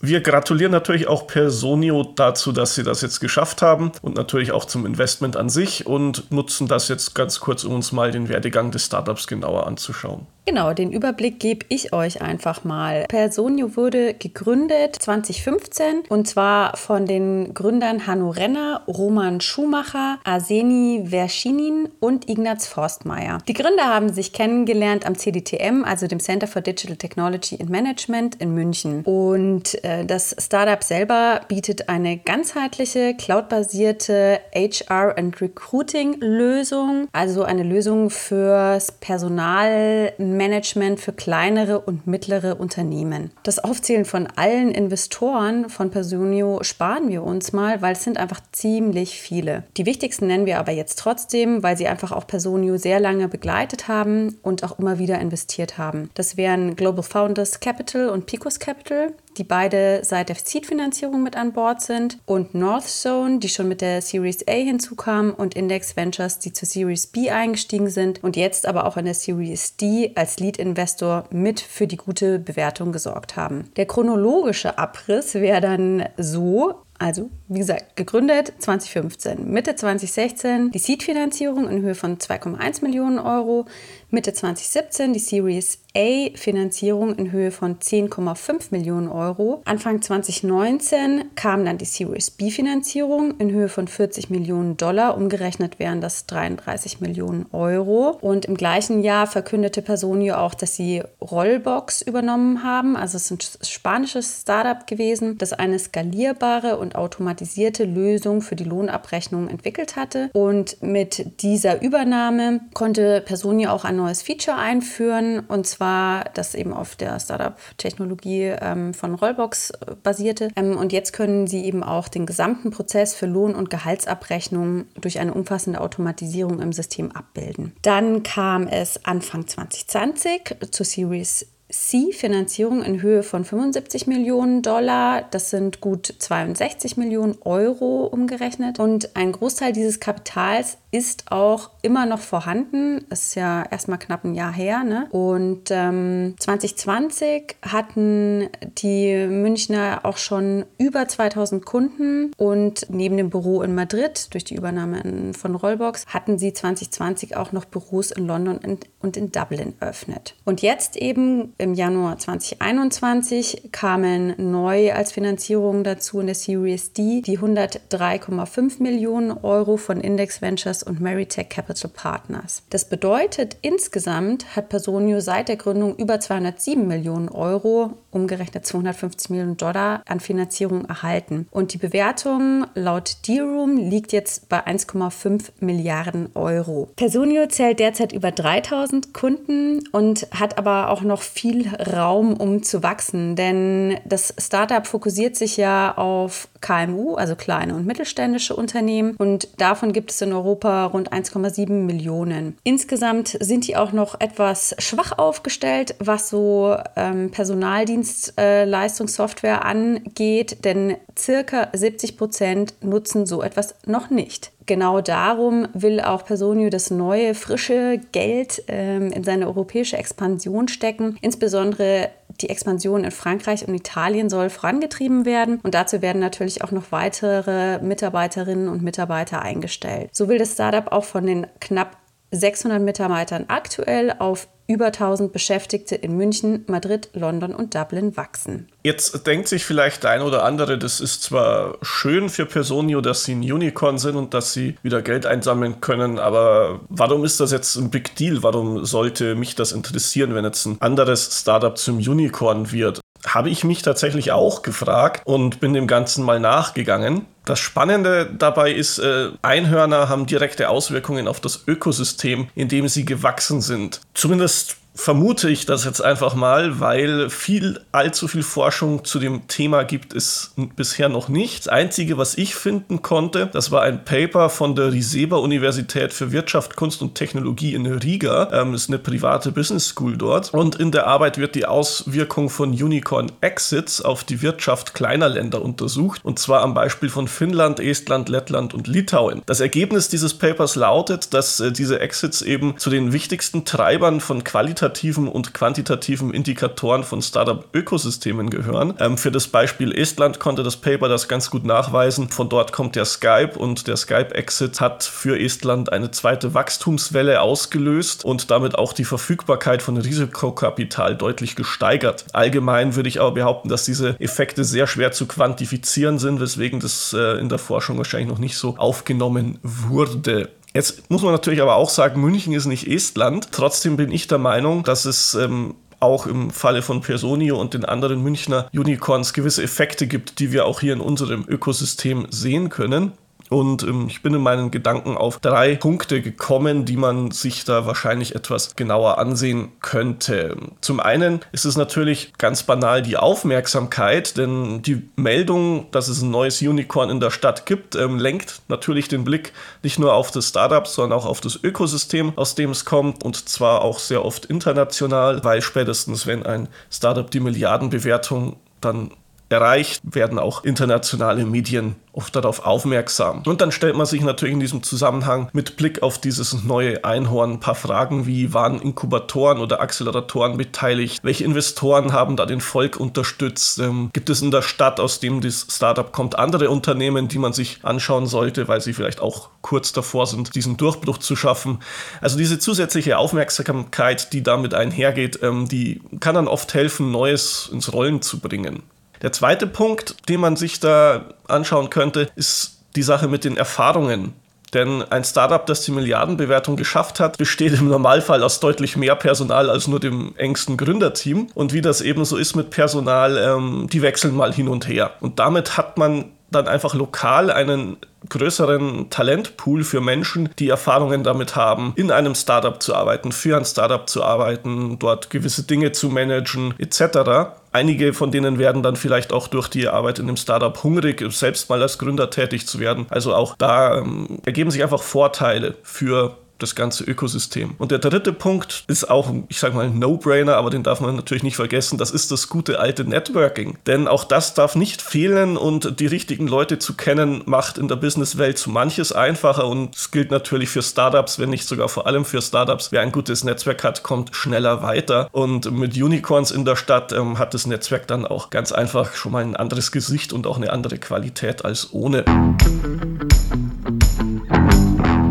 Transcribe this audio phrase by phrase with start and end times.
[0.00, 4.64] Wir gratulieren natürlich auch Personio dazu, dass sie das jetzt geschafft haben und natürlich auch
[4.64, 8.70] zum Investment an sich und nutzen das jetzt ganz kurz, um uns mal den Werdegang
[8.70, 10.28] des Startups genauer anzuschauen.
[10.48, 13.04] Genau, den Überblick gebe ich euch einfach mal.
[13.08, 21.90] Personio wurde gegründet 2015 und zwar von den Gründern Hanno Renner, Roman Schumacher, Arseni Verschinin
[22.00, 23.38] und Ignaz Forstmeier.
[23.46, 28.36] Die Gründer haben sich kennengelernt am CDTM, also dem Center for Digital Technology and Management
[28.36, 29.02] in München.
[29.04, 29.74] Und
[30.06, 40.12] das Startup selber bietet eine ganzheitliche, cloudbasierte HR- und Recruiting-Lösung, also eine Lösung fürs Personal
[40.18, 43.30] Management für kleinere und mittlere Unternehmen.
[43.42, 48.40] Das Aufzählen von allen Investoren von Personio sparen wir uns mal, weil es sind einfach
[48.52, 49.64] ziemlich viele.
[49.76, 53.88] Die wichtigsten nennen wir aber jetzt trotzdem, weil sie einfach auch Personio sehr lange begleitet
[53.88, 56.10] haben und auch immer wieder investiert haben.
[56.14, 61.52] Das wären Global Founders Capital und Picos Capital die beide seit der Seed-Finanzierung mit an
[61.52, 66.52] Bord sind, und Northzone, die schon mit der Series A hinzukamen, und Index Ventures, die
[66.52, 71.24] zur Series B eingestiegen sind und jetzt aber auch in der Series D als Lead-Investor
[71.30, 73.70] mit für die gute Bewertung gesorgt haben.
[73.76, 79.48] Der chronologische Abriss wäre dann so, also, wie gesagt, gegründet 2015.
[79.48, 83.66] Mitte 2016 die Seed-Finanzierung in Höhe von 2,1 Millionen Euro.
[84.10, 89.62] Mitte 2017 die Series A-Finanzierung in Höhe von 10,5 Millionen Euro.
[89.64, 95.16] Anfang 2019 kam dann die Series B-Finanzierung in Höhe von 40 Millionen Dollar.
[95.16, 98.18] Umgerechnet wären das 33 Millionen Euro.
[98.20, 102.96] Und im gleichen Jahr verkündete Personio auch, dass sie Rollbox übernommen haben.
[102.96, 108.64] Also es ist ein spanisches Startup gewesen, das eine skalierbare und automatisierte Lösung für die
[108.64, 110.30] Lohnabrechnung entwickelt hatte.
[110.32, 115.40] Und mit dieser Übernahme konnte Personio auch ein neues Feature einführen.
[115.40, 120.48] Und zwar war, das eben auf der Startup-Technologie ähm, von Rollbox äh, basierte.
[120.56, 125.18] Ähm, und jetzt können sie eben auch den gesamten Prozess für Lohn- und Gehaltsabrechnung durch
[125.18, 127.72] eine umfassende Automatisierung im System abbilden.
[127.82, 135.22] Dann kam es Anfang 2020 zur Series C-Finanzierung in Höhe von 75 Millionen Dollar.
[135.30, 138.80] Das sind gut 62 Millionen Euro umgerechnet.
[138.80, 143.04] Und ein Großteil dieses Kapitals ist auch immer noch vorhanden.
[143.10, 144.82] Das ist ja erstmal knapp ein Jahr her.
[144.82, 145.08] Ne?
[145.10, 148.48] Und ähm, 2020 hatten
[148.78, 152.32] die Münchner auch schon über 2000 Kunden.
[152.38, 157.52] Und neben dem Büro in Madrid durch die Übernahme von Rollbox hatten sie 2020 auch
[157.52, 158.58] noch Büros in London
[159.00, 160.34] und in Dublin eröffnet.
[160.46, 167.20] Und jetzt eben im Januar 2021 kamen neu als Finanzierung dazu in der Series D
[167.20, 172.62] die 103,5 Millionen Euro von Index Ventures und Meritech Capital Partners.
[172.70, 179.56] Das bedeutet, insgesamt hat Personio seit der Gründung über 207 Millionen Euro, umgerechnet 250 Millionen
[179.56, 181.48] Dollar, an Finanzierung erhalten.
[181.50, 186.88] Und die Bewertung laut D-Room liegt jetzt bei 1,5 Milliarden Euro.
[186.94, 191.47] Personio zählt derzeit über 3000 Kunden und hat aber auch noch viel
[191.92, 197.86] Raum, um zu wachsen, denn das Startup fokussiert sich ja auf KMU, also kleine und
[197.86, 199.14] mittelständische Unternehmen.
[199.16, 202.58] Und davon gibt es in Europa rund 1,7 Millionen.
[202.64, 211.68] Insgesamt sind die auch noch etwas schwach aufgestellt, was so ähm, Personaldienstleistungssoftware angeht, denn circa
[211.72, 218.00] 70 Prozent nutzen so etwas noch nicht genau darum will auch Personio das neue, frische
[218.12, 221.18] Geld ähm, in seine europäische Expansion stecken.
[221.20, 222.10] Insbesondere
[222.40, 226.92] die Expansion in Frankreich und Italien soll vorangetrieben werden und dazu werden natürlich auch noch
[226.92, 230.10] weitere Mitarbeiterinnen und Mitarbeiter eingestellt.
[230.12, 231.96] So will das Startup auch von den knapp
[232.30, 238.68] 600 Mitarbeitern aktuell auf über 1000 Beschäftigte in München, Madrid, London und Dublin wachsen.
[238.84, 243.24] Jetzt denkt sich vielleicht der ein oder andere, das ist zwar schön für Personio, dass
[243.24, 247.50] sie ein Unicorn sind und dass sie wieder Geld einsammeln können, aber warum ist das
[247.50, 248.42] jetzt ein Big Deal?
[248.42, 253.00] Warum sollte mich das interessieren, wenn jetzt ein anderes Startup zum Unicorn wird?
[253.26, 257.26] Habe ich mich tatsächlich auch gefragt und bin dem Ganzen mal nachgegangen.
[257.44, 263.04] Das Spannende dabei ist, äh, Einhörner haben direkte Auswirkungen auf das Ökosystem, in dem sie
[263.04, 264.00] gewachsen sind.
[264.14, 269.84] Zumindest vermute ich das jetzt einfach mal, weil viel, allzu viel Forschung zu dem Thema
[269.84, 271.60] gibt es bisher noch nicht.
[271.60, 276.32] Das Einzige, was ich finden konnte, das war ein Paper von der Riseba Universität für
[276.32, 278.50] Wirtschaft, Kunst und Technologie in Riga.
[278.52, 280.52] Ähm, ist eine private Business School dort.
[280.52, 285.62] Und in der Arbeit wird die Auswirkung von Unicorn Exits auf die Wirtschaft kleiner Länder
[285.62, 286.24] untersucht.
[286.24, 289.42] Und zwar am Beispiel von Finnland, Estland, Lettland und Litauen.
[289.46, 294.42] Das Ergebnis dieses Papers lautet, dass äh, diese Exits eben zu den wichtigsten Treibern von
[294.42, 298.94] qualitativen qualitativen und quantitativen Indikatoren von Startup-Ökosystemen gehören.
[298.98, 302.30] Ähm, für das Beispiel Estland konnte das Paper das ganz gut nachweisen.
[302.30, 308.24] Von dort kommt der Skype und der Skype-Exit hat für Estland eine zweite Wachstumswelle ausgelöst
[308.24, 312.24] und damit auch die Verfügbarkeit von Risikokapital deutlich gesteigert.
[312.32, 317.12] Allgemein würde ich aber behaupten, dass diese Effekte sehr schwer zu quantifizieren sind, weswegen das
[317.12, 320.48] äh, in der Forschung wahrscheinlich noch nicht so aufgenommen wurde.
[320.78, 323.48] Jetzt muss man natürlich aber auch sagen, München ist nicht Estland.
[323.50, 327.84] Trotzdem bin ich der Meinung, dass es ähm, auch im Falle von Personio und den
[327.84, 333.10] anderen Münchner Unicorns gewisse Effekte gibt, die wir auch hier in unserem Ökosystem sehen können.
[333.50, 337.86] Und ähm, ich bin in meinen Gedanken auf drei Punkte gekommen, die man sich da
[337.86, 340.56] wahrscheinlich etwas genauer ansehen könnte.
[340.80, 346.30] Zum einen ist es natürlich ganz banal die Aufmerksamkeit, denn die Meldung, dass es ein
[346.30, 349.52] neues Unicorn in der Stadt gibt, ähm, lenkt natürlich den Blick
[349.82, 353.48] nicht nur auf das Startup, sondern auch auf das Ökosystem, aus dem es kommt und
[353.48, 359.10] zwar auch sehr oft international, weil spätestens wenn ein Startup die Milliardenbewertung dann
[359.48, 363.42] erreicht, werden auch internationale Medien oft darauf aufmerksam.
[363.46, 367.52] Und dann stellt man sich natürlich in diesem Zusammenhang mit Blick auf dieses neue Einhorn
[367.52, 371.20] ein paar Fragen wie, waren Inkubatoren oder Acceleratoren beteiligt?
[371.22, 373.78] Welche Investoren haben da den Volk unterstützt?
[373.78, 377.52] Ähm, gibt es in der Stadt, aus dem das Startup kommt, andere Unternehmen, die man
[377.52, 381.78] sich anschauen sollte, weil sie vielleicht auch kurz davor sind, diesen Durchbruch zu schaffen?
[382.20, 387.92] Also diese zusätzliche Aufmerksamkeit, die damit einhergeht, ähm, die kann dann oft helfen, Neues ins
[387.92, 388.82] Rollen zu bringen.
[389.22, 394.34] Der zweite Punkt, den man sich da anschauen könnte, ist die Sache mit den Erfahrungen.
[394.74, 399.70] Denn ein Startup, das die Milliardenbewertung geschafft hat, besteht im Normalfall aus deutlich mehr Personal
[399.70, 401.48] als nur dem engsten Gründerteam.
[401.54, 405.12] Und wie das eben so ist mit Personal, ähm, die wechseln mal hin und her.
[405.20, 407.96] Und damit hat man dann einfach lokal einen
[408.28, 413.64] größeren Talentpool für Menschen, die Erfahrungen damit haben, in einem Startup zu arbeiten, für ein
[413.64, 417.52] Startup zu arbeiten, dort gewisse Dinge zu managen etc.
[417.70, 421.68] Einige von denen werden dann vielleicht auch durch die Arbeit in dem Startup hungrig, selbst
[421.68, 423.06] mal als Gründer tätig zu werden.
[423.10, 427.74] Also auch da ähm, ergeben sich einfach Vorteile für das ganze Ökosystem.
[427.78, 431.16] Und der dritte Punkt ist auch, ich sage mal, ein No-Brainer, aber den darf man
[431.16, 433.78] natürlich nicht vergessen, das ist das gute alte Networking.
[433.86, 437.96] Denn auch das darf nicht fehlen und die richtigen Leute zu kennen, macht in der
[437.96, 442.24] Businesswelt so manches einfacher und es gilt natürlich für Startups, wenn nicht sogar vor allem
[442.24, 442.90] für Startups.
[442.92, 447.38] Wer ein gutes Netzwerk hat, kommt schneller weiter und mit Unicorns in der Stadt ähm,
[447.38, 450.72] hat das Netzwerk dann auch ganz einfach schon mal ein anderes Gesicht und auch eine
[450.72, 452.24] andere Qualität als ohne.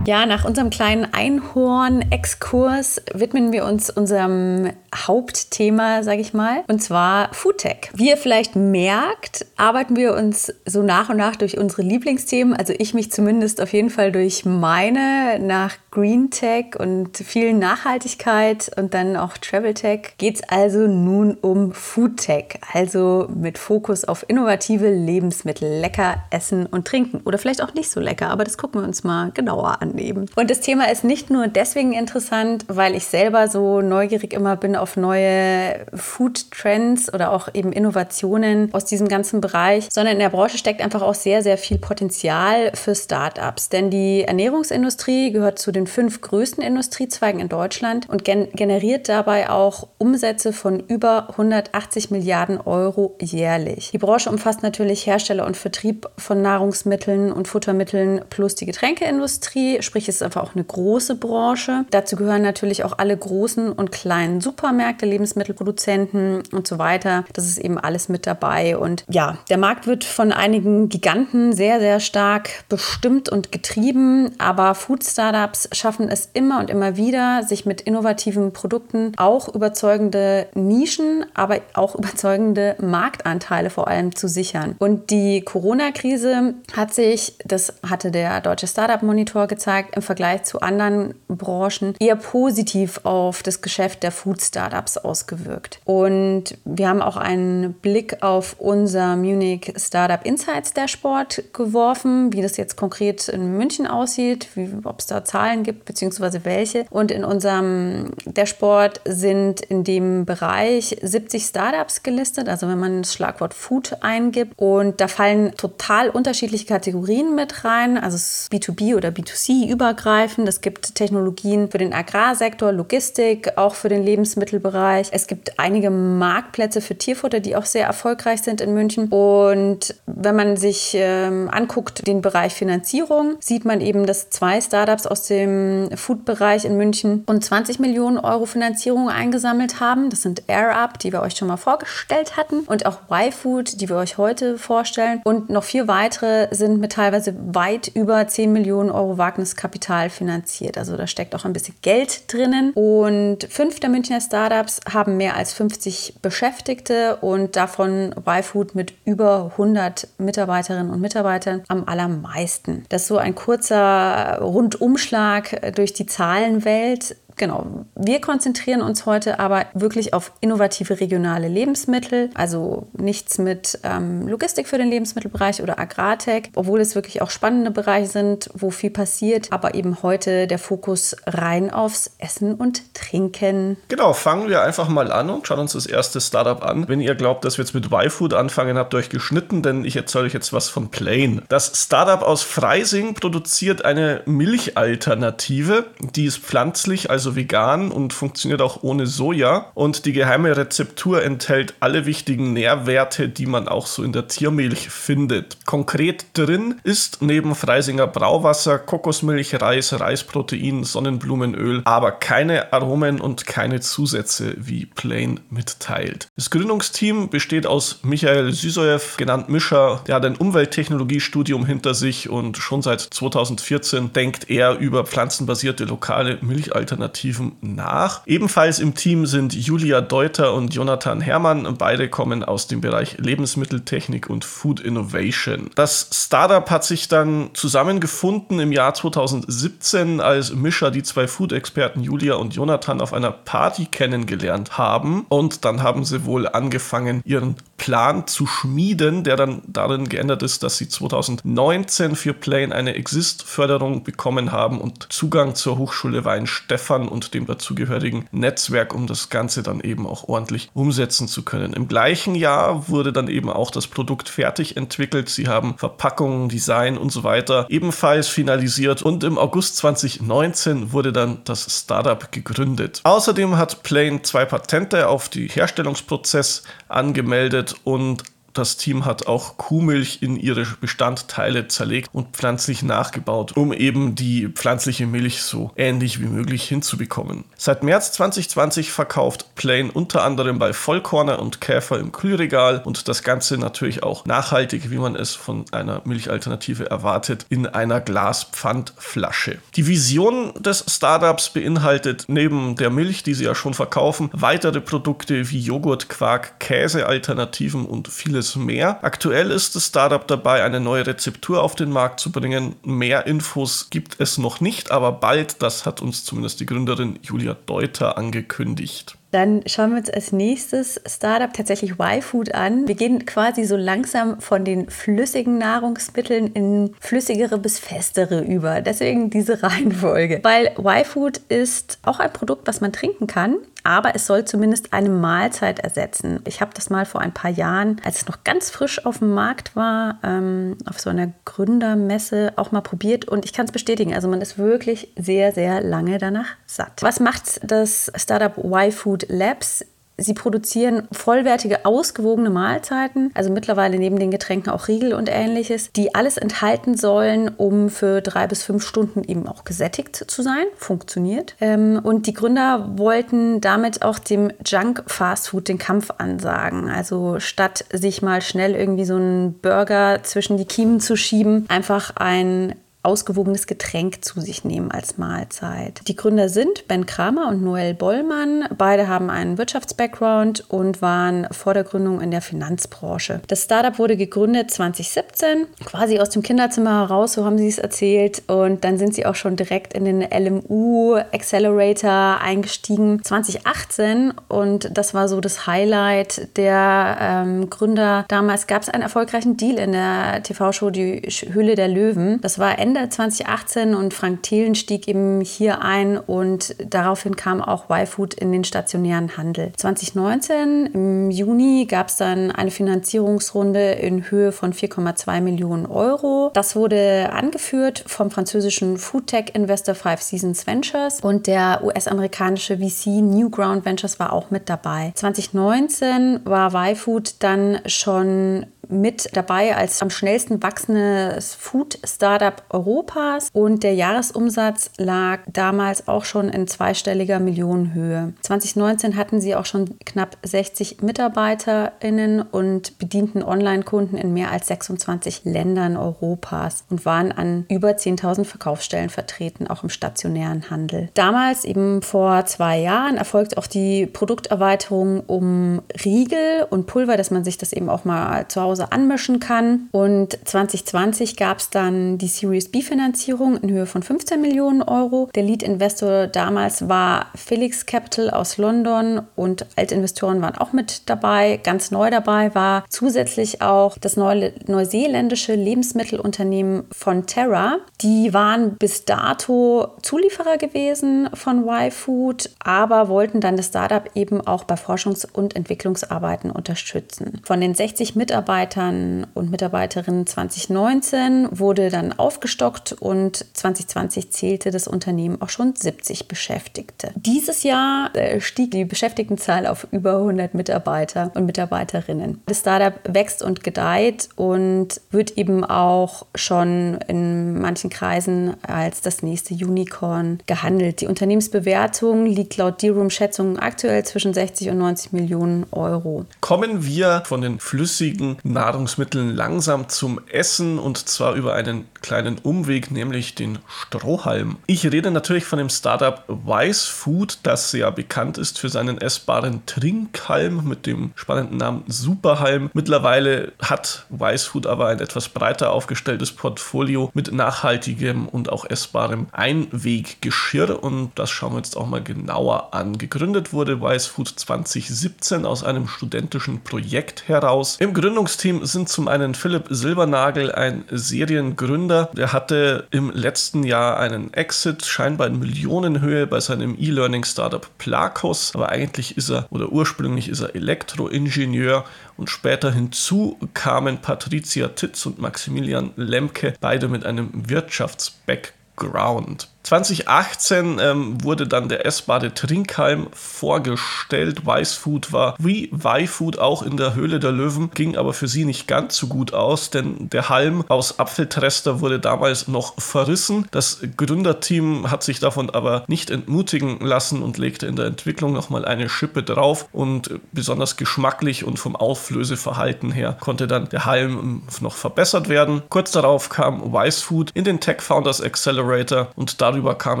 [0.06, 7.32] Ja, nach unserem kleinen Einhorn-Exkurs widmen wir uns unserem Hauptthema, sage ich mal, und zwar
[7.32, 7.90] Foodtech.
[7.94, 12.74] Wie ihr vielleicht merkt, arbeiten wir uns so nach und nach durch unsere Lieblingsthemen, also
[12.76, 18.94] ich mich zumindest auf jeden Fall durch meine nach Green Tech und viel Nachhaltigkeit und
[18.94, 20.14] dann auch Travel Tech.
[20.18, 26.66] Geht es also nun um Food Tech, also mit Fokus auf innovative Lebensmittel, lecker essen
[26.66, 27.22] und trinken.
[27.24, 30.26] Oder vielleicht auch nicht so lecker, aber das gucken wir uns mal genauer an eben.
[30.34, 34.74] Und das Thema ist nicht nur deswegen interessant, weil ich selber so neugierig immer bin
[34.74, 40.30] auf neue Food Trends oder auch eben Innovationen aus diesem ganzen Bereich, sondern in der
[40.30, 45.70] Branche steckt einfach auch sehr, sehr viel Potenzial für Startups, denn die Ernährungsindustrie gehört zu
[45.70, 51.28] den den fünf größten Industriezweigen in Deutschland und gen generiert dabei auch Umsätze von über
[51.30, 53.90] 180 Milliarden Euro jährlich.
[53.92, 60.08] Die Branche umfasst natürlich Hersteller und Vertrieb von Nahrungsmitteln und Futtermitteln plus die Getränkeindustrie, sprich
[60.08, 61.84] es ist einfach auch eine große Branche.
[61.90, 67.24] Dazu gehören natürlich auch alle großen und kleinen Supermärkte, Lebensmittelproduzenten und so weiter.
[67.32, 71.80] Das ist eben alles mit dabei und ja, der Markt wird von einigen Giganten sehr,
[71.80, 77.66] sehr stark bestimmt und getrieben, aber Food Startups schaffen es immer und immer wieder, sich
[77.66, 84.76] mit innovativen Produkten auch überzeugende Nischen, aber auch überzeugende Marktanteile vor allem zu sichern.
[84.78, 90.60] Und die Corona-Krise hat sich, das hatte der Deutsche Startup Monitor gezeigt, im Vergleich zu
[90.60, 95.80] anderen Branchen eher positiv auf das Geschäft der Food Startups ausgewirkt.
[95.84, 102.56] Und wir haben auch einen Blick auf unser Munich Startup Insights Dashboard geworfen, wie das
[102.56, 104.48] jetzt konkret in München aussieht,
[104.84, 106.86] ob es da Zahlen gibt, beziehungsweise welche.
[106.90, 113.14] Und in unserem Dashboard sind in dem Bereich 70 Startups gelistet, also wenn man das
[113.14, 114.52] Schlagwort Food eingibt.
[114.56, 120.48] Und da fallen total unterschiedliche Kategorien mit rein, also B2B oder B2C übergreifend.
[120.48, 125.08] Es gibt Technologien für den Agrarsektor, Logistik, auch für den Lebensmittelbereich.
[125.12, 129.08] Es gibt einige Marktplätze für Tierfutter, die auch sehr erfolgreich sind in München.
[129.08, 135.06] Und wenn man sich ähm, anguckt, den Bereich Finanzierung, sieht man eben, dass zwei Startups
[135.06, 140.10] aus dem Food-Bereich in München rund 20 Millionen Euro Finanzierung eingesammelt haben.
[140.10, 143.96] Das sind AirUp, die wir euch schon mal vorgestellt hatten, und auch YFood, die wir
[143.96, 145.20] euch heute vorstellen.
[145.24, 149.18] Und noch vier weitere sind mit teilweise weit über 10 Millionen Euro
[149.54, 150.78] Wagniskapital finanziert.
[150.78, 152.72] Also da steckt auch ein bisschen Geld drinnen.
[152.72, 159.50] Und fünf der Münchner Startups haben mehr als 50 Beschäftigte und davon YFood mit über
[159.52, 162.84] 100 Mitarbeiterinnen und Mitarbeitern am allermeisten.
[162.88, 167.84] Das ist so ein kurzer Rundumschlag durch die Zahlenwelt Genau.
[167.94, 174.68] Wir konzentrieren uns heute aber wirklich auf innovative regionale Lebensmittel, also nichts mit ähm, Logistik
[174.68, 179.52] für den Lebensmittelbereich oder Agrartech, obwohl es wirklich auch spannende Bereiche sind, wo viel passiert,
[179.52, 183.76] aber eben heute der Fokus rein aufs Essen und Trinken.
[183.88, 186.88] Genau, fangen wir einfach mal an und schauen uns das erste Startup an.
[186.88, 189.96] Wenn ihr glaubt, dass wir jetzt mit Y-Food anfangen, habt ihr euch geschnitten, denn ich
[189.96, 191.42] erzähle euch jetzt was von Plain.
[191.48, 198.60] Das Startup aus Freising produziert eine Milchalternative, die ist pflanzlich, also also vegan und funktioniert
[198.60, 199.70] auch ohne Soja.
[199.72, 204.90] Und die geheime Rezeptur enthält alle wichtigen Nährwerte, die man auch so in der Tiermilch
[204.90, 205.56] findet.
[205.64, 213.80] Konkret drin ist neben Freisinger Brauwasser, Kokosmilch, Reis, Reisprotein, Sonnenblumenöl, aber keine Aromen und keine
[213.80, 216.28] Zusätze, wie Plain mitteilt.
[216.36, 220.02] Das Gründungsteam besteht aus Michael Sysoev, genannt Mischer.
[220.06, 226.36] Der hat ein Umwelttechnologiestudium hinter sich und schon seit 2014 denkt er über pflanzenbasierte lokale
[226.42, 228.22] Milchalternativen Alternativen nach.
[228.26, 231.76] Ebenfalls im Team sind Julia Deuter und Jonathan Herrmann.
[231.78, 235.70] Beide kommen aus dem Bereich Lebensmitteltechnik und Food Innovation.
[235.76, 242.34] Das Startup hat sich dann zusammengefunden im Jahr 2017, als Mischa die zwei Food-Experten Julia
[242.34, 245.24] und Jonathan auf einer Party kennengelernt haben.
[245.28, 247.54] Und dann haben sie wohl angefangen, ihren
[247.84, 254.04] Plan zu schmieden, der dann darin geändert ist, dass sie 2019 für Plane eine Exist-Förderung
[254.04, 259.80] bekommen haben und Zugang zur Hochschule Weinstefan und dem dazugehörigen Netzwerk, um das Ganze dann
[259.82, 261.74] eben auch ordentlich umsetzen zu können.
[261.74, 265.28] Im gleichen Jahr wurde dann eben auch das Produkt fertig entwickelt.
[265.28, 271.42] Sie haben Verpackungen, Design und so weiter ebenfalls finalisiert und im August 2019 wurde dann
[271.44, 273.02] das Startup gegründet.
[273.04, 278.22] Außerdem hat Plane zwei Patente auf die Herstellungsprozess angemeldet und
[278.54, 284.48] das Team hat auch Kuhmilch in ihre Bestandteile zerlegt und pflanzlich nachgebaut, um eben die
[284.48, 287.44] pflanzliche Milch so ähnlich wie möglich hinzubekommen.
[287.56, 293.22] Seit März 2020 verkauft Plain unter anderem bei Vollkorner und Käfer im Kühlregal und das
[293.22, 299.58] Ganze natürlich auch nachhaltig, wie man es von einer Milchalternative erwartet, in einer Glaspfandflasche.
[299.74, 305.50] Die Vision des Startups beinhaltet neben der Milch, die sie ja schon verkaufen, weitere Produkte
[305.50, 308.98] wie Joghurt, Quark, Käsealternativen und vieles mehr.
[309.02, 312.76] Aktuell ist das Startup dabei, eine neue Rezeptur auf den Markt zu bringen.
[312.84, 317.56] Mehr Infos gibt es noch nicht, aber bald, das hat uns zumindest die Gründerin Julia
[317.66, 319.16] Deuter angekündigt.
[319.34, 322.86] Dann schauen wir uns als nächstes Startup tatsächlich Y-Food an.
[322.86, 328.80] Wir gehen quasi so langsam von den flüssigen Nahrungsmitteln in flüssigere bis festere über.
[328.80, 330.38] Deswegen diese Reihenfolge.
[330.44, 335.10] Weil Y-Food ist auch ein Produkt, was man trinken kann aber es soll zumindest eine
[335.10, 336.40] Mahlzeit ersetzen.
[336.46, 339.32] Ich habe das mal vor ein paar Jahren, als es noch ganz frisch auf dem
[339.32, 344.14] Markt war, ähm, auf so einer Gründermesse auch mal probiert und ich kann es bestätigen.
[344.14, 347.02] Also man ist wirklich sehr, sehr lange danach satt.
[347.02, 349.84] Was macht das Startup Y-Food Labs?
[350.16, 356.14] Sie produzieren vollwertige, ausgewogene Mahlzeiten, also mittlerweile neben den Getränken auch Riegel und ähnliches, die
[356.14, 360.64] alles enthalten sollen, um für drei bis fünf Stunden eben auch gesättigt zu sein.
[360.76, 361.56] Funktioniert.
[361.60, 366.88] Ähm, und die Gründer wollten damit auch dem Junk Fast Food den Kampf ansagen.
[366.88, 372.12] Also statt sich mal schnell irgendwie so einen Burger zwischen die Kiemen zu schieben, einfach
[372.16, 376.00] ein ausgewogenes Getränk zu sich nehmen als Mahlzeit.
[376.08, 378.64] Die Gründer sind Ben Kramer und Noel Bollmann.
[378.76, 383.40] Beide haben einen Wirtschafts-Background und waren vor der Gründung in der Finanzbranche.
[383.48, 388.42] Das Startup wurde gegründet 2017, quasi aus dem Kinderzimmer heraus, so haben sie es erzählt.
[388.46, 395.14] Und dann sind sie auch schon direkt in den LMU Accelerator eingestiegen 2018 und das
[395.14, 398.24] war so das Highlight der ähm, Gründer.
[398.28, 402.40] Damals gab es einen erfolgreichen Deal in der TV-Show Die Höhle der Löwen.
[402.40, 407.60] Das war Ende Ende 2018 und Frank Thelen stieg eben hier ein und daraufhin kam
[407.60, 409.72] auch Y-Food in den stationären Handel.
[409.76, 416.52] 2019 im Juni gab es dann eine Finanzierungsrunde in Höhe von 4,2 Millionen Euro.
[416.54, 424.20] Das wurde angeführt vom französischen Foodtech-Investor Five Seasons Ventures und der US-amerikanische VC Newground Ventures
[424.20, 425.10] war auch mit dabei.
[425.16, 433.94] 2019 war Y-Food dann schon mit dabei als am schnellsten wachsendes Food-Startup Europas und der
[433.94, 438.34] Jahresumsatz lag damals auch schon in zweistelliger Millionenhöhe.
[438.42, 445.44] 2019 hatten sie auch schon knapp 60 MitarbeiterInnen und bedienten Online-Kunden in mehr als 26
[445.44, 451.10] Ländern Europas und waren an über 10.000 Verkaufsstellen vertreten, auch im stationären Handel.
[451.14, 457.44] Damals, eben vor zwei Jahren, erfolgt auch die Produkterweiterung um Riegel und Pulver, dass man
[457.44, 459.88] sich das eben auch mal zu Hause Hause anmischen kann.
[459.92, 465.28] Und 2020 gab es dann die Series B-Finanzierung in Höhe von 15 Millionen Euro.
[465.34, 471.60] Der Lead-Investor damals war Felix Capital aus London und Altinvestoren waren auch mit dabei.
[471.62, 477.78] Ganz neu dabei war zusätzlich auch das neu neuseeländische Lebensmittelunternehmen von Terra.
[478.00, 484.64] Die waren bis dato Zulieferer gewesen von Y-Food, aber wollten dann das Startup eben auch
[484.64, 487.40] bei Forschungs- und Entwicklungsarbeiten unterstützen.
[487.44, 494.88] Von den 60 Mitarbeitern Mitarbeitern und Mitarbeiterinnen 2019 wurde dann aufgestockt und 2020 zählte das
[494.88, 497.12] Unternehmen auch schon 70 Beschäftigte.
[497.14, 502.40] Dieses Jahr äh, stieg die Beschäftigtenzahl auf über 100 Mitarbeiter und Mitarbeiterinnen.
[502.46, 509.22] Das Startup wächst und gedeiht und wird eben auch schon in manchen Kreisen als das
[509.22, 511.02] nächste Unicorn gehandelt.
[511.02, 516.24] Die Unternehmensbewertung liegt laut D-Room-Schätzungen aktuell zwischen 60 und 90 Millionen Euro.
[516.40, 522.90] Kommen wir von den flüssigen Nahrungsmitteln langsam zum Essen und zwar über einen kleinen Umweg,
[522.90, 524.56] nämlich den Strohhalm.
[524.66, 529.66] Ich rede natürlich von dem Startup Wise Food, das ja bekannt ist für seinen essbaren
[529.66, 532.70] Trinkhalm mit dem spannenden Namen Superhalm.
[532.74, 539.26] Mittlerweile hat Wise Food aber ein etwas breiter aufgestelltes Portfolio mit nachhaltigem und auch essbarem
[539.32, 542.98] Einweggeschirr und das schauen wir jetzt auch mal genauer an.
[542.98, 547.76] Gegründet wurde Wise Food 2017 aus einem studentischen Projekt heraus.
[547.80, 552.10] Im Gründungsteam Team sind zum einen Philipp Silbernagel, ein Seriengründer.
[552.12, 558.52] Der hatte im letzten Jahr einen Exit, scheinbar in Millionenhöhe bei seinem E-Learning-Startup Plakos.
[558.54, 561.86] Aber eigentlich ist er, oder ursprünglich ist er Elektroingenieur
[562.18, 569.48] und später hinzu kamen Patricia Titz und Maximilian Lemke, beide mit einem Wirtschaftsbackground.
[569.64, 574.42] 2018 ähm, wurde dann der essbare Trinkhalm vorgestellt.
[574.66, 578.68] Food war wie Y-Food auch in der Höhle der Löwen, ging aber für sie nicht
[578.68, 583.46] ganz so gut aus, denn der Halm aus Apfeltrester wurde damals noch verrissen.
[583.50, 588.66] Das Gründerteam hat sich davon aber nicht entmutigen lassen und legte in der Entwicklung nochmal
[588.66, 594.76] eine Schippe drauf und besonders geschmacklich und vom Auflöseverhalten her konnte dann der Halm noch
[594.76, 595.62] verbessert werden.
[595.70, 600.00] Kurz darauf kam Wise Food in den Tech Founders Accelerator und darüber kam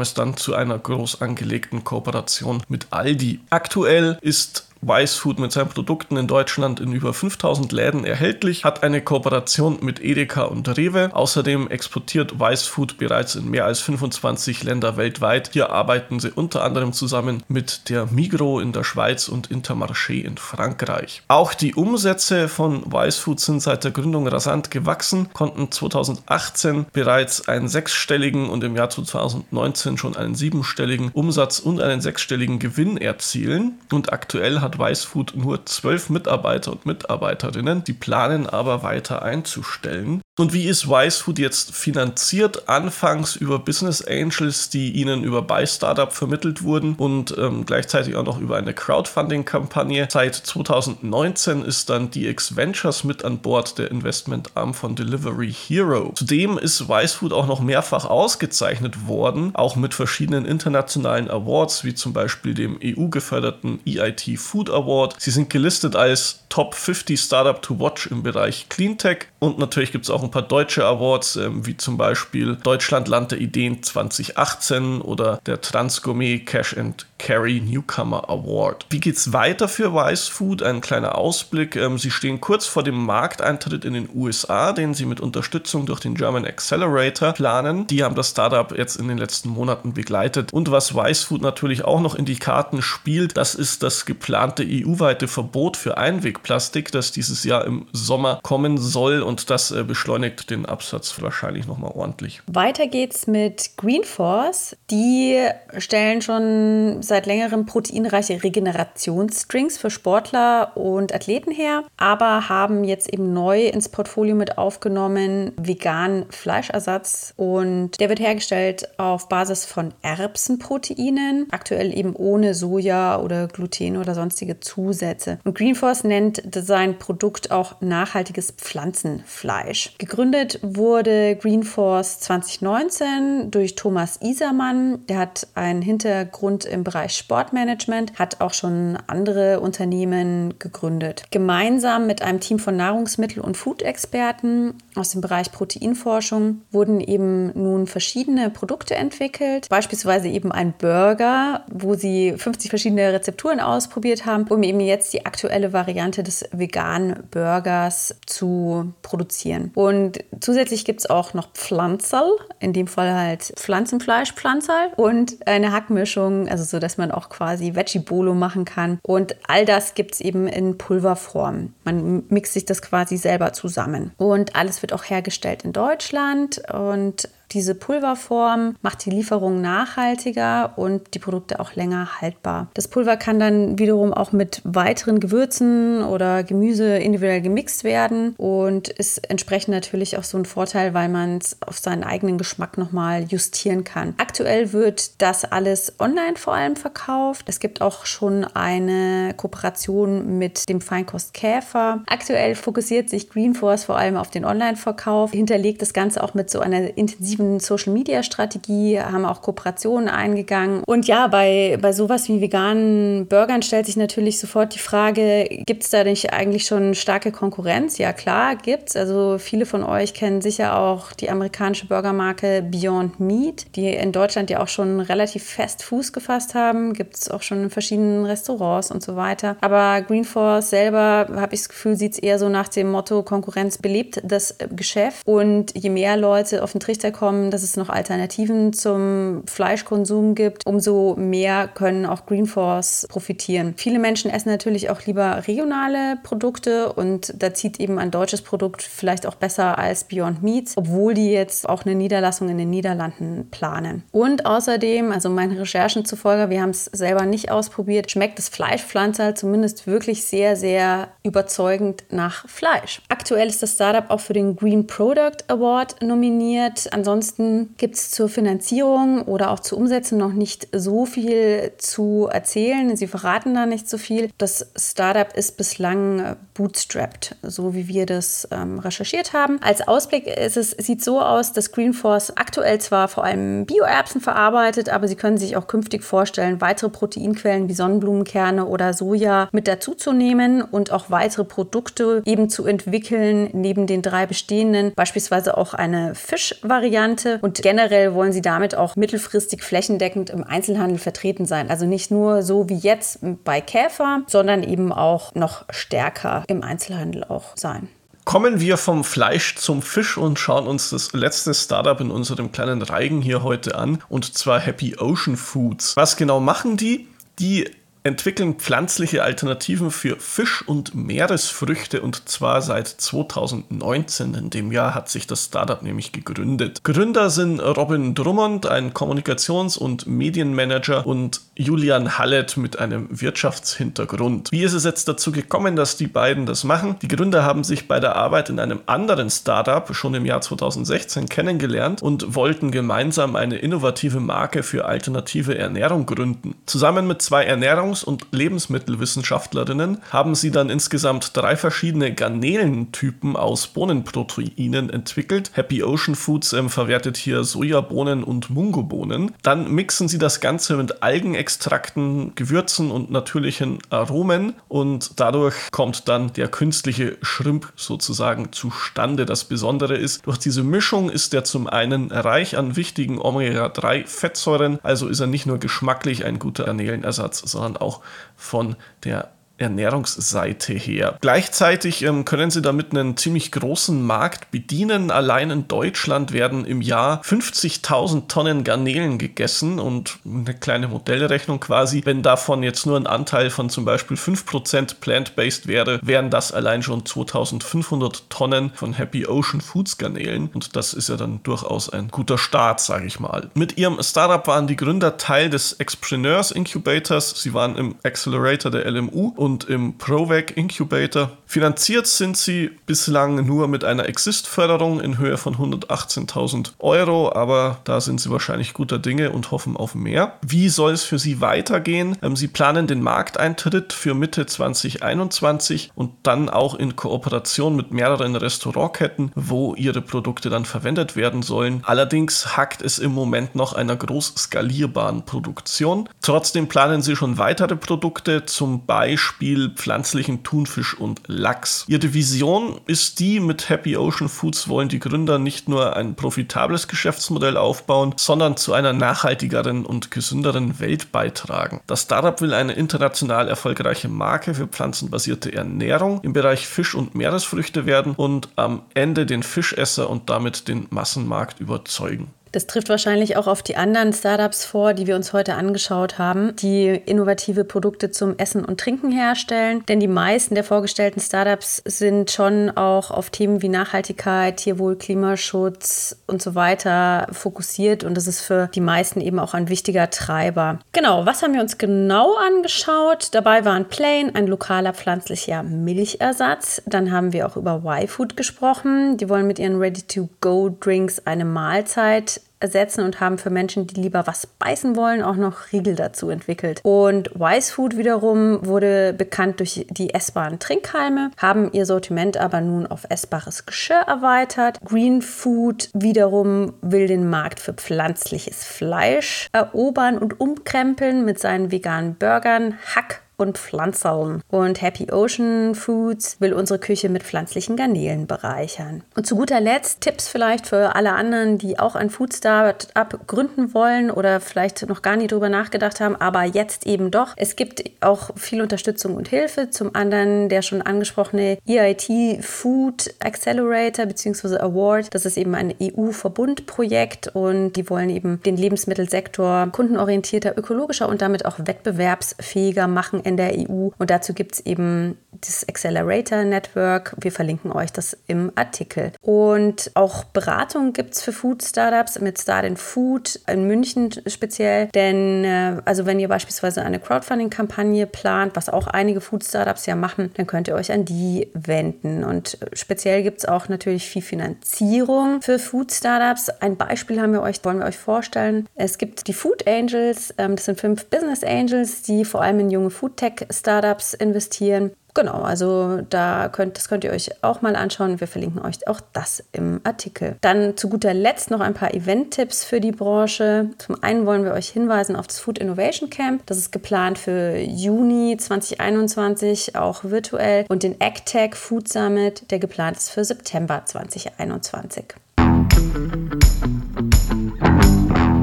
[0.00, 3.38] es dann zu einer groß angelegten Kooperation mit Aldi.
[3.50, 9.00] Aktuell ist Weisfood mit seinen Produkten in Deutschland in über 5000 Läden erhältlich, hat eine
[9.00, 11.10] Kooperation mit Edeka und Rewe.
[11.12, 15.50] Außerdem exportiert Weisfood bereits in mehr als 25 Länder weltweit.
[15.52, 20.36] Hier arbeiten sie unter anderem zusammen mit der Migro in der Schweiz und Intermarché in
[20.36, 21.22] Frankreich.
[21.28, 27.68] Auch die Umsätze von Weisfood sind seit der Gründung rasant gewachsen, konnten 2018 bereits einen
[27.68, 33.78] sechsstelligen und im Jahr 2019 schon einen siebenstelligen Umsatz und einen sechsstelligen Gewinn erzielen.
[33.92, 40.20] Und aktuell hat Weißfood nur zwölf Mitarbeiter und Mitarbeiterinnen, die planen aber weiter einzustellen.
[40.36, 42.68] Und wie ist Wisefood jetzt finanziert?
[42.68, 48.24] Anfangs über Business Angels, die ihnen über Buy Startup vermittelt wurden und ähm, gleichzeitig auch
[48.24, 50.08] noch über eine Crowdfunding-Kampagne.
[50.10, 56.12] Seit 2019 ist dann DX Ventures mit an Bord, der Investmentarm von Delivery Hero.
[56.16, 62.12] Zudem ist Wisefood auch noch mehrfach ausgezeichnet worden, auch mit verschiedenen internationalen Awards, wie zum
[62.12, 65.14] Beispiel dem EU-geförderten EIT Food Award.
[65.20, 70.04] Sie sind gelistet als Top 50 Startup to Watch im Bereich Cleantech und natürlich gibt
[70.04, 75.00] es auch ein paar deutsche Awards, ähm, wie zum Beispiel Deutschland Land der Ideen 2018
[75.00, 78.84] oder der Transgourmet Cash and Carry Newcomer Award.
[78.90, 80.62] Wie geht's weiter für Wise Food?
[80.62, 81.74] Ein kleiner Ausblick.
[81.74, 86.00] Ähm, sie stehen kurz vor dem Markteintritt in den USA, den sie mit Unterstützung durch
[86.00, 87.86] den German Accelerator planen.
[87.86, 90.52] Die haben das Startup jetzt in den letzten Monaten begleitet.
[90.52, 94.62] Und was Wise Food natürlich auch noch in die Karten spielt, das ist das geplante
[94.62, 100.50] EU-weite Verbot für Einwegplastik, das dieses Jahr im Sommer kommen soll und das äh, beschleunigt
[100.50, 102.42] den Absatz wahrscheinlich nochmal ordentlich.
[102.48, 104.76] Weiter geht's mit Green Force.
[104.90, 105.40] Die
[105.78, 113.32] stellen schon seit längerem proteinreiche Regenerationsdrinks für Sportler und Athleten her, aber haben jetzt eben
[113.32, 121.46] neu ins Portfolio mit aufgenommen veganen Fleischersatz und der wird hergestellt auf Basis von Erbsenproteinen,
[121.50, 125.38] aktuell eben ohne Soja oder Gluten oder sonstige Zusätze.
[125.44, 129.94] Und Greenforce nennt sein Produkt auch nachhaltiges Pflanzenfleisch.
[129.98, 135.06] Gegründet wurde Greenforce 2019 durch Thomas Isermann.
[135.06, 141.24] Der hat einen Hintergrund im Bereich Sportmanagement, hat auch schon andere Unternehmen gegründet.
[141.30, 147.86] Gemeinsam mit einem Team von Nahrungsmittel- und Food-Experten aus dem Bereich Proteinforschung wurden eben nun
[147.86, 154.62] verschiedene Produkte entwickelt, beispielsweise eben ein Burger, wo sie 50 verschiedene Rezepturen ausprobiert haben, um
[154.62, 159.72] eben jetzt die aktuelle Variante des veganen Burgers zu produzieren.
[159.74, 165.72] Und zusätzlich gibt es auch noch Pflanzerl, in dem Fall halt Pflanzenfleisch, Pflanzerl und eine
[165.72, 168.98] Hackmischung, also so, dass man auch quasi Veggie-Bolo machen kann.
[169.02, 171.72] Und all das gibt es eben in Pulverform.
[171.84, 174.12] Man mixt sich das quasi selber zusammen.
[174.18, 181.14] Und alles wird auch hergestellt in Deutschland und diese Pulverform macht die Lieferung nachhaltiger und
[181.14, 182.68] die Produkte auch länger haltbar.
[182.74, 188.88] Das Pulver kann dann wiederum auch mit weiteren Gewürzen oder Gemüse individuell gemixt werden und
[188.88, 193.24] ist entsprechend natürlich auch so ein Vorteil, weil man es auf seinen eigenen Geschmack nochmal
[193.24, 194.14] justieren kann.
[194.18, 197.46] Aktuell wird das alles online vor allem verkauft.
[197.48, 202.02] Es gibt auch schon eine Kooperation mit dem Feinkost Käfer.
[202.06, 206.60] Aktuell fokussiert sich Greenforce vor allem auf den Online-Verkauf, hinterlegt das Ganze auch mit so
[206.60, 210.82] einer intensiven aktiven Social-Media-Strategie, haben auch Kooperationen eingegangen.
[210.84, 215.84] Und ja, bei, bei sowas wie veganen Burgern stellt sich natürlich sofort die Frage, gibt
[215.84, 217.98] es da nicht eigentlich schon starke Konkurrenz?
[217.98, 218.96] Ja, klar, gibt es.
[218.96, 224.50] Also viele von euch kennen sicher auch die amerikanische Burgermarke Beyond Meat, die in Deutschland
[224.50, 226.94] ja auch schon relativ fest Fuß gefasst haben.
[226.94, 229.56] Gibt es auch schon in verschiedenen Restaurants und so weiter.
[229.60, 233.22] Aber Green Force selber, habe ich das Gefühl, sieht es eher so nach dem Motto,
[233.22, 235.26] Konkurrenz belebt das Geschäft.
[235.26, 240.34] Und je mehr Leute auf den Trichter kommen, kommen, dass es noch Alternativen zum Fleischkonsum
[240.34, 243.72] gibt, umso mehr können auch Greenforce profitieren.
[243.78, 248.82] Viele Menschen essen natürlich auch lieber regionale Produkte und da zieht eben ein deutsches Produkt
[248.82, 253.48] vielleicht auch besser als Beyond Meats, obwohl die jetzt auch eine Niederlassung in den Niederlanden
[253.50, 254.02] planen.
[254.12, 259.34] Und außerdem, also meinen Recherchen zufolge, wir haben es selber nicht ausprobiert, schmeckt das Fleischpflanzer
[259.34, 263.00] zumindest wirklich sehr, sehr überzeugend nach Fleisch.
[263.08, 266.92] Aktuell ist das Startup auch für den Green Product Award nominiert.
[266.92, 272.28] Ansonsten ansonsten gibt es zur Finanzierung oder auch zur Umsetzung noch nicht so viel zu
[272.28, 272.96] erzählen.
[272.96, 274.30] Sie verraten da nicht so viel.
[274.36, 279.60] Das Startup ist bislang bootstrapped, so wie wir das ähm, recherchiert haben.
[279.62, 284.88] Als Ausblick ist es, sieht so aus, dass Greenforce aktuell zwar vor allem Bioerbsen verarbeitet,
[284.88, 290.62] aber sie können sich auch künftig vorstellen, weitere Proteinquellen wie Sonnenblumenkerne oder Soja mit dazuzunehmen
[290.62, 297.03] und auch weitere Produkte eben zu entwickeln, neben den drei bestehenden, beispielsweise auch eine Fischvariante.
[297.42, 301.70] Und generell wollen sie damit auch mittelfristig flächendeckend im Einzelhandel vertreten sein.
[301.70, 307.24] Also nicht nur so wie jetzt bei Käfer, sondern eben auch noch stärker im Einzelhandel
[307.24, 307.88] auch sein.
[308.24, 312.80] Kommen wir vom Fleisch zum Fisch und schauen uns das letzte Startup in unserem kleinen
[312.80, 315.94] Reigen hier heute an, und zwar Happy Ocean Foods.
[315.96, 317.08] Was genau machen die?
[317.38, 317.68] Die
[318.06, 324.34] entwickeln pflanzliche Alternativen für Fisch- und Meeresfrüchte und zwar seit 2019.
[324.34, 326.84] In dem Jahr hat sich das Startup nämlich gegründet.
[326.84, 334.52] Gründer sind Robin Drummond, ein Kommunikations- und Medienmanager und Julian Hallett mit einem Wirtschaftshintergrund.
[334.52, 336.96] Wie ist es jetzt dazu gekommen, dass die beiden das machen?
[337.00, 341.30] Die Gründer haben sich bei der Arbeit in einem anderen Startup schon im Jahr 2016
[341.30, 346.54] kennengelernt und wollten gemeinsam eine innovative Marke für alternative Ernährung gründen.
[346.66, 353.68] Zusammen mit zwei Ernährungs Ernährungs- und Lebensmittelwissenschaftlerinnen haben sie dann insgesamt drei verschiedene Garnelentypen aus
[353.68, 355.50] Bohnenproteinen entwickelt.
[355.54, 359.32] Happy Ocean Foods ähm, verwertet hier Sojabohnen und Mungobohnen.
[359.42, 366.32] Dann mixen sie das Ganze mit Algenextrakten, Gewürzen und natürlichen Aromen und dadurch kommt dann
[366.32, 369.26] der künstliche Shrimp sozusagen zustande.
[369.26, 375.08] Das Besondere ist, durch diese Mischung ist er zum einen reich an wichtigen Omega-3-Fettsäuren, also
[375.08, 378.00] ist er nicht nur geschmacklich ein guter Garnelenersatz, sondern auch
[378.36, 381.16] von der Ernährungsseite her.
[381.20, 385.12] Gleichzeitig ähm, können sie damit einen ziemlich großen Markt bedienen.
[385.12, 392.02] Allein in Deutschland werden im Jahr 50.000 Tonnen Garnelen gegessen und eine kleine Modellrechnung quasi.
[392.04, 396.82] Wenn davon jetzt nur ein Anteil von zum Beispiel 5% plant-based wäre, wären das allein
[396.82, 402.08] schon 2500 Tonnen von Happy Ocean Foods Garnelen und das ist ja dann durchaus ein
[402.08, 403.50] guter Start, sage ich mal.
[403.54, 407.40] Mit ihrem Startup waren die Gründer Teil des Expreneurs Incubators.
[407.40, 411.32] Sie waren im Accelerator der LMU und im ProVac Incubator.
[411.44, 418.00] Finanziert sind sie bislang nur mit einer Exist-Förderung in Höhe von 118.000 Euro, aber da
[418.00, 420.38] sind sie wahrscheinlich guter Dinge und hoffen auf mehr.
[420.40, 422.16] Wie soll es für sie weitergehen?
[422.22, 428.36] Ähm, sie planen den Markteintritt für Mitte 2021 und dann auch in Kooperation mit mehreren
[428.36, 431.82] Restaurantketten, wo ihre Produkte dann verwendet werden sollen.
[431.84, 436.08] Allerdings hackt es im Moment noch einer groß skalierbaren Produktion.
[436.22, 441.84] Trotzdem planen sie schon weitere Produkte, zum Beispiel Beispiel pflanzlichen Thunfisch und Lachs.
[441.88, 446.86] Ihre Vision ist die, mit Happy Ocean Foods wollen die Gründer nicht nur ein profitables
[446.86, 451.80] Geschäftsmodell aufbauen, sondern zu einer nachhaltigeren und gesünderen Welt beitragen.
[451.88, 457.86] Das Startup will eine international erfolgreiche Marke für pflanzenbasierte Ernährung im Bereich Fisch und Meeresfrüchte
[457.86, 462.30] werden und am Ende den Fischesser und damit den Massenmarkt überzeugen.
[462.54, 466.54] Das trifft wahrscheinlich auch auf die anderen Startups vor, die wir uns heute angeschaut haben,
[466.54, 469.82] die innovative Produkte zum Essen und Trinken herstellen.
[469.88, 476.16] Denn die meisten der vorgestellten Startups sind schon auch auf Themen wie Nachhaltigkeit, Tierwohl, Klimaschutz
[476.28, 478.04] und so weiter fokussiert.
[478.04, 480.78] Und das ist für die meisten eben auch ein wichtiger Treiber.
[480.92, 483.30] Genau, was haben wir uns genau angeschaut?
[483.32, 486.82] Dabei waren Plain, ein lokaler pflanzlicher Milchersatz.
[486.86, 489.16] Dann haben wir auch über Y-Food gesprochen.
[489.16, 494.46] Die wollen mit ihren Ready-to-Go-Drinks eine Mahlzeit ersetzen und haben für Menschen, die lieber was
[494.46, 496.80] beißen wollen, auch noch Riegel dazu entwickelt.
[496.82, 502.86] Und Wise Food wiederum wurde bekannt durch die essbaren Trinkhalme, haben ihr Sortiment aber nun
[502.86, 504.78] auf essbares Geschirr erweitert.
[504.82, 512.14] Green Food wiederum will den Markt für pflanzliches Fleisch erobern und umkrempeln mit seinen veganen
[512.14, 514.42] Burgern, Hack und Pflanzeln.
[514.48, 519.02] Und Happy Ocean Foods will unsere Küche mit pflanzlichen Garnelen bereichern.
[519.16, 523.74] Und zu guter Letzt Tipps vielleicht für alle anderen, die auch ein Food Startup gründen
[523.74, 527.34] wollen oder vielleicht noch gar nie drüber nachgedacht haben, aber jetzt eben doch.
[527.36, 529.70] Es gibt auch viel Unterstützung und Hilfe.
[529.70, 534.58] Zum anderen der schon angesprochene EIT Food Accelerator bzw.
[534.58, 535.14] Award.
[535.14, 541.46] Das ist eben ein EU-Verbundprojekt und die wollen eben den Lebensmittelsektor kundenorientierter, ökologischer und damit
[541.46, 543.88] auch wettbewerbsfähiger machen in der EU.
[543.98, 547.14] Und dazu gibt es eben das Accelerator Network.
[547.20, 549.12] Wir verlinken euch das im Artikel.
[549.20, 554.88] Und auch Beratung gibt es für Food Startups mit Start in Food in München speziell.
[554.94, 559.96] Denn äh, also wenn ihr beispielsweise eine Crowdfunding-Kampagne plant, was auch einige Food Startups ja
[559.96, 562.24] machen, dann könnt ihr euch an die wenden.
[562.24, 566.48] Und speziell gibt es auch natürlich viel Finanzierung für Food Startups.
[566.48, 568.68] Ein Beispiel haben wir euch, wollen wir euch vorstellen.
[568.74, 572.70] Es gibt die Food Angels, ähm, das sind fünf Business Angels, die vor allem in
[572.70, 574.92] junge Food Tech Startups investieren.
[575.14, 578.18] Genau, also da könnt, das könnt ihr euch auch mal anschauen.
[578.18, 580.36] Wir verlinken euch auch das im Artikel.
[580.40, 583.70] Dann zu guter Letzt noch ein paar Event-Tipps für die Branche.
[583.78, 586.44] Zum einen wollen wir euch hinweisen auf das Food Innovation Camp.
[586.46, 590.66] Das ist geplant für Juni 2021, auch virtuell.
[590.68, 595.14] Und den AgTech Food Summit, der geplant ist für September 2021.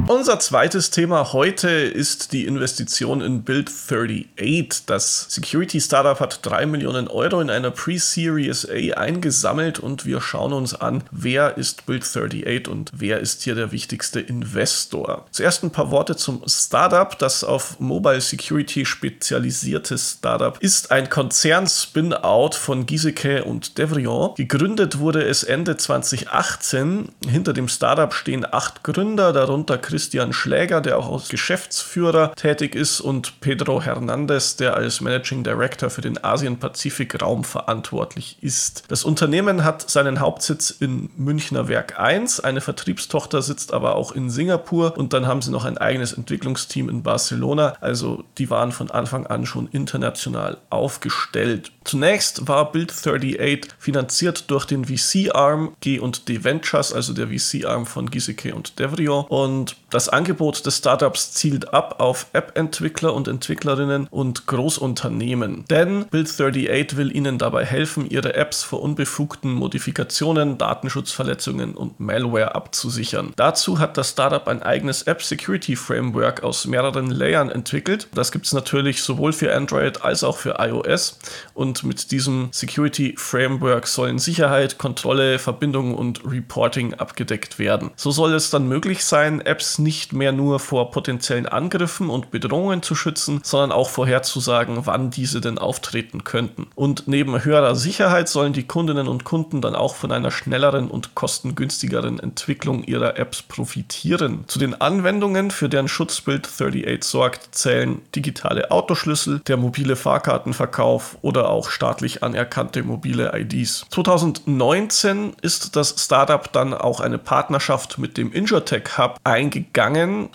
[0.07, 4.83] Unser zweites Thema heute ist die Investition in Build38.
[4.85, 10.53] Das Security Startup hat 3 Millionen Euro in einer Pre-Series A eingesammelt und wir schauen
[10.53, 15.25] uns an, wer ist Build38 und wer ist hier der wichtigste Investor.
[15.31, 17.17] Zuerst ein paar Worte zum Startup.
[17.17, 24.35] Das auf Mobile Security spezialisierte Startup ist ein Konzern-Spin-Out von Giesecke und Devrion.
[24.35, 27.09] Gegründet wurde es Ende 2018.
[27.27, 33.01] Hinter dem Startup stehen acht Gründer, darunter Christian Schläger, der auch als Geschäftsführer tätig ist,
[33.01, 38.84] und Pedro Hernandez, der als Managing Director für den Asien-Pazifik-Raum verantwortlich ist.
[38.88, 44.30] Das Unternehmen hat seinen Hauptsitz in Münchner Werk 1, eine Vertriebstochter sitzt aber auch in
[44.30, 47.73] Singapur und dann haben sie noch ein eigenes Entwicklungsteam in Barcelona.
[47.82, 51.73] Also die waren von Anfang an schon international aufgestellt.
[51.84, 58.56] Zunächst war Build 38 finanziert durch den VC-Arm G&D Ventures, also der VC-Arm von Giesecke
[58.56, 59.25] und Devrion.
[59.25, 65.65] Und das Angebot des Startups zielt ab auf App-Entwickler und Entwicklerinnen und Großunternehmen.
[65.69, 73.34] Denn Build38 will ihnen dabei helfen, ihre Apps vor unbefugten Modifikationen, Datenschutzverletzungen und Malware abzusichern.
[73.36, 78.08] Dazu hat das Startup ein eigenes App-Security-Framework aus mehreren Layern entwickelt.
[78.13, 81.19] Das gibt es natürlich sowohl für Android als auch für iOS.
[81.54, 87.91] Und mit diesem Security-Framework sollen Sicherheit, Kontrolle, Verbindung und Reporting abgedeckt werden.
[87.97, 92.82] So soll es dann möglich sein, Apps nicht mehr nur vor potenziellen Angriffen und Bedrohungen
[92.82, 96.67] zu schützen, sondern auch vorherzusagen, wann diese denn auftreten könnten.
[96.76, 101.15] Und neben höherer Sicherheit sollen die Kundinnen und Kunden dann auch von einer schnelleren und
[101.15, 104.46] kostengünstigeren Entwicklung ihrer Apps profitieren.
[104.48, 111.50] Zu den Anwendungen, für deren Schutzbild 38 sorgt, zählen digitale Autoschlüssel, der mobile Fahrkartenverkauf oder
[111.50, 113.86] auch staatlich anerkannte mobile IDs.
[113.89, 119.70] 2019 ist das Startup dann auch eine Partnerschaft mit dem InsurTech Hub eingegangen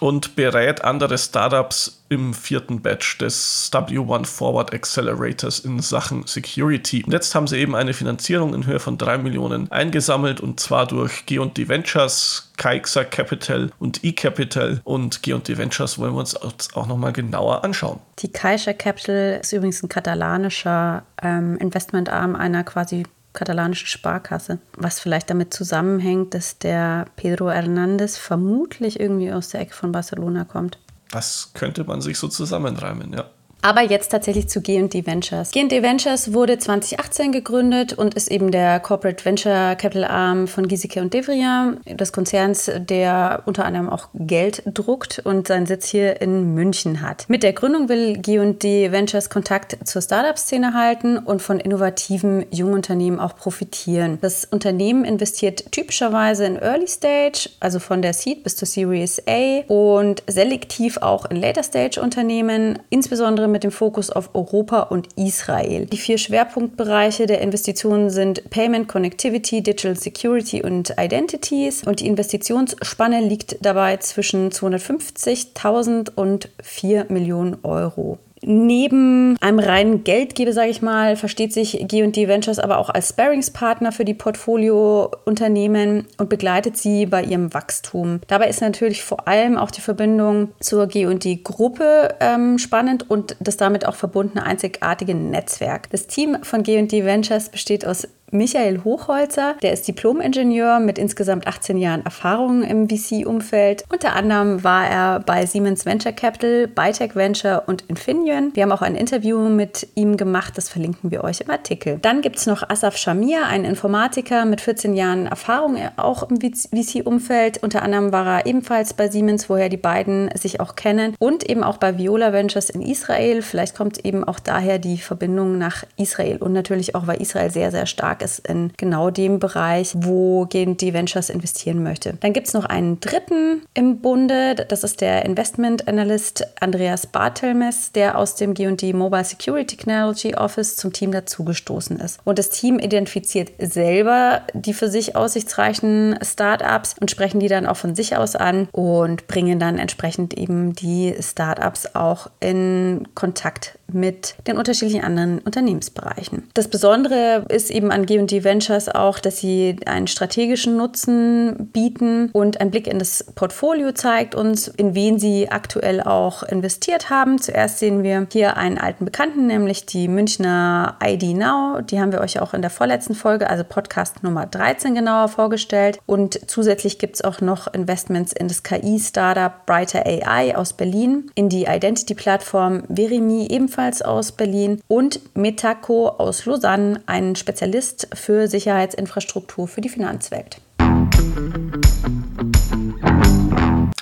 [0.00, 7.02] und berät andere Startups im vierten Batch des W1 Forward Accelerators in Sachen Security.
[7.04, 10.86] Und jetzt haben sie eben eine Finanzierung in Höhe von 3 Millionen eingesammelt und zwar
[10.86, 16.36] durch G&D Ventures, Kaixa Capital und eCapital und G&D Ventures wollen wir uns
[16.74, 17.98] auch nochmal genauer anschauen.
[18.20, 23.04] Die Kaixa Capital ist übrigens ein katalanischer ähm, Investmentarm einer quasi
[23.36, 24.58] katalanischen Sparkasse.
[24.76, 30.44] Was vielleicht damit zusammenhängt, dass der Pedro Hernandez vermutlich irgendwie aus der Ecke von Barcelona
[30.44, 30.78] kommt.
[31.12, 33.30] Das könnte man sich so zusammenreimen, ja.
[33.66, 35.50] Aber jetzt tatsächlich zu G&D Ventures.
[35.50, 41.00] G&D Ventures wurde 2018 gegründet und ist eben der Corporate Venture Capital Arm von Giesecke
[41.00, 46.54] und Devrian, des Konzerns, der unter anderem auch Geld druckt und seinen Sitz hier in
[46.54, 47.28] München hat.
[47.28, 53.34] Mit der Gründung will G&D Ventures Kontakt zur Startup-Szene halten und von innovativen Jungunternehmen auch
[53.34, 54.18] profitieren.
[54.20, 59.62] Das Unternehmen investiert typischerweise in Early Stage, also von der Seed bis zur Series A
[59.66, 65.08] und selektiv auch in Later Stage Unternehmen, insbesondere mit mit dem Fokus auf Europa und
[65.16, 65.86] Israel.
[65.86, 71.82] Die vier Schwerpunktbereiche der Investitionen sind Payment, Connectivity, Digital Security und Identities.
[71.82, 78.18] Und die Investitionsspanne liegt dabei zwischen 250.000 und 4 Millionen Euro.
[78.48, 83.90] Neben einem reinen Geldgeber, sage ich mal, versteht sich G&D Ventures aber auch als Sparingspartner
[83.90, 88.20] für die Portfoliounternehmen und begleitet sie bei ihrem Wachstum.
[88.28, 93.84] Dabei ist natürlich vor allem auch die Verbindung zur G&D-Gruppe ähm, spannend und das damit
[93.84, 95.90] auch verbundene einzigartige Netzwerk.
[95.90, 99.54] Das Team von G&D Ventures besteht aus Michael Hochholzer.
[99.62, 103.84] Der ist Diplom-Ingenieur mit insgesamt 18 Jahren Erfahrung im VC-Umfeld.
[103.92, 108.50] Unter anderem war er bei Siemens Venture Capital, Bytech Venture und Infineon.
[108.54, 111.98] Wir haben auch ein Interview mit ihm gemacht, das verlinken wir euch im Artikel.
[112.02, 117.62] Dann gibt es noch Asaf Shamir, ein Informatiker mit 14 Jahren Erfahrung auch im VC-Umfeld.
[117.62, 121.62] Unter anderem war er ebenfalls bei Siemens, woher die beiden sich auch kennen und eben
[121.62, 123.42] auch bei Viola Ventures in Israel.
[123.42, 127.70] Vielleicht kommt eben auch daher die Verbindung nach Israel und natürlich auch, weil Israel sehr,
[127.70, 132.14] sehr stark ist in genau dem Bereich, wo GND Ventures investieren möchte.
[132.20, 137.92] Dann gibt es noch einen dritten im Bunde, das ist der Investment Analyst Andreas Bartelmes,
[137.92, 142.20] der aus dem GD Mobile Security Technology Office zum Team dazugestoßen ist.
[142.24, 147.76] Und das Team identifiziert selber die für sich aussichtsreichen Startups und sprechen die dann auch
[147.76, 154.34] von sich aus an und bringen dann entsprechend eben die Startups auch in Kontakt mit
[154.46, 156.44] den unterschiedlichen anderen Unternehmensbereichen.
[156.54, 162.60] Das Besondere ist eben an G&D Ventures auch, dass sie einen strategischen Nutzen bieten und
[162.60, 167.40] ein Blick in das Portfolio zeigt uns, in wen sie aktuell auch investiert haben.
[167.40, 171.80] Zuerst sehen wir hier einen alten Bekannten, nämlich die Münchner ID Now.
[171.80, 176.00] Die haben wir euch auch in der vorletzten Folge, also Podcast Nummer 13 genauer vorgestellt.
[176.06, 181.48] Und zusätzlich gibt es auch noch Investments in das KI-Startup Brighter AI aus Berlin, in
[181.48, 189.68] die Identity-Plattform Verimi ebenfalls ebenfalls aus Berlin, und Metaco aus Lausanne, ein Spezialist für Sicherheitsinfrastruktur
[189.68, 190.62] für die Finanzwelt.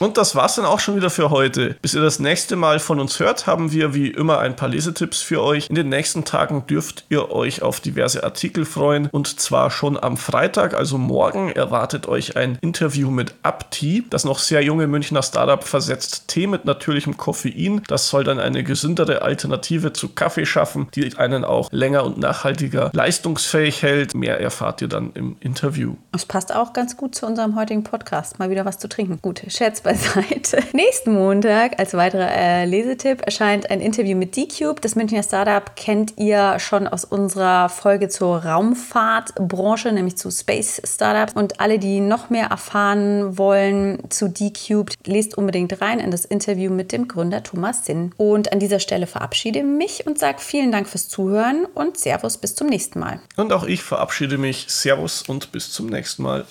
[0.01, 1.77] Und das war's dann auch schon wieder für heute.
[1.81, 5.23] Bis ihr das nächste Mal von uns hört, haben wir wie immer ein paar Lesetipps
[5.23, 5.69] für euch.
[5.69, 9.09] In den nächsten Tagen dürft ihr euch auf diverse Artikel freuen.
[9.13, 14.05] Und zwar schon am Freitag, also morgen, erwartet euch ein Interview mit Apti.
[14.11, 17.83] Das noch sehr junge Münchner Startup versetzt Tee mit natürlichem Koffein.
[17.87, 22.91] Das soll dann eine gesündere Alternative zu Kaffee schaffen, die einen auch länger und nachhaltiger
[22.93, 24.15] leistungsfähig hält.
[24.15, 25.95] Mehr erfahrt ihr dann im Interview.
[26.11, 28.41] Das passt auch ganz gut zu unserem heutigen Podcast.
[28.41, 29.21] Mal wieder was zu trinken.
[29.23, 30.59] Gut, Schätz beiseite.
[30.73, 34.81] Nächsten Montag als weiterer äh, Lesetipp erscheint ein Interview mit D-Cube.
[34.81, 41.35] Das Münchner Startup kennt ihr schon aus unserer Folge zur Raumfahrtbranche, nämlich zu Space Startups.
[41.35, 46.73] Und alle, die noch mehr erfahren wollen zu D-Cube, lest unbedingt rein in das Interview
[46.73, 48.13] mit dem Gründer Thomas Sinn.
[48.17, 52.57] Und an dieser Stelle verabschiede mich und sage vielen Dank fürs Zuhören und Servus bis
[52.57, 53.21] zum nächsten Mal.
[53.37, 54.65] Und auch ich verabschiede mich.
[54.69, 56.47] Servus und bis zum nächsten Mal.